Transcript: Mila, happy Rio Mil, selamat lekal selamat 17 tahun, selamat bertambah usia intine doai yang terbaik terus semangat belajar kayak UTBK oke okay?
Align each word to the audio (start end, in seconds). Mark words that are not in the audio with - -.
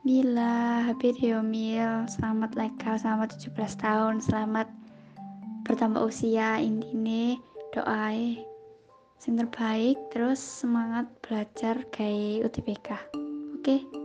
Mila, 0.00 0.80
happy 0.88 1.12
Rio 1.20 1.44
Mil, 1.44 2.08
selamat 2.08 2.56
lekal 2.56 2.96
selamat 2.96 3.36
17 3.36 3.84
tahun, 3.84 4.24
selamat 4.24 4.72
bertambah 5.68 6.00
usia 6.08 6.56
intine 6.56 7.36
doai 7.76 8.40
yang 9.28 9.44
terbaik 9.44 10.00
terus 10.08 10.40
semangat 10.40 11.04
belajar 11.20 11.84
kayak 11.92 12.48
UTBK 12.48 12.96
oke 12.96 13.60
okay? 13.60 13.99